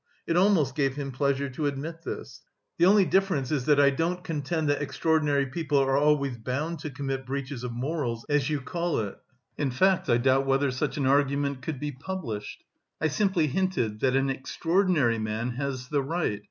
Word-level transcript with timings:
(It 0.25 0.35
almost 0.35 0.73
gave 0.73 0.95
him 0.95 1.11
pleasure 1.11 1.47
to 1.51 1.67
admit 1.67 2.01
this.) 2.01 2.41
"The 2.79 2.87
only 2.87 3.05
difference 3.05 3.51
is 3.51 3.65
that 3.65 3.79
I 3.79 3.91
don't 3.91 4.23
contend 4.23 4.67
that 4.67 4.81
extraordinary 4.81 5.45
people 5.45 5.77
are 5.77 5.95
always 5.95 6.39
bound 6.39 6.79
to 6.79 6.89
commit 6.89 7.23
breaches 7.23 7.63
of 7.63 7.71
morals, 7.71 8.25
as 8.27 8.49
you 8.49 8.61
call 8.61 8.97
it. 8.97 9.19
In 9.59 9.69
fact, 9.69 10.09
I 10.09 10.17
doubt 10.17 10.47
whether 10.47 10.71
such 10.71 10.97
an 10.97 11.05
argument 11.05 11.61
could 11.61 11.79
be 11.79 11.91
published. 11.91 12.63
I 12.99 13.09
simply 13.09 13.45
hinted 13.45 13.99
that 13.99 14.15
an 14.15 14.31
'extraordinary' 14.31 15.19
man 15.19 15.51
has 15.51 15.89
the 15.89 16.01
right... 16.01 16.39